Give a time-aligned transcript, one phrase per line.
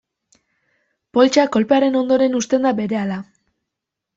[1.17, 3.19] Poltsa kolpearen ondoren husten da berehala.